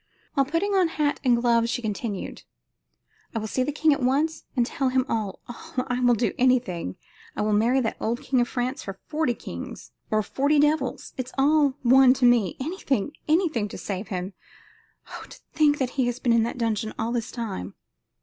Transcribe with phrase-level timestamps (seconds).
[0.33, 2.41] While putting on hat and gloves she continued:
[3.35, 5.41] "I will see the king at once and tell him all!
[5.47, 5.85] all!
[5.91, 6.95] I will do anything;
[7.35, 11.33] I will marry that old king of France, or forty kings, or forty devils; it's
[11.37, 13.11] all one to me; anything!
[13.27, 13.67] anything!
[13.67, 14.33] to save him.
[15.11, 15.25] Oh!
[15.29, 17.75] to think that he has been in that dungeon all this time."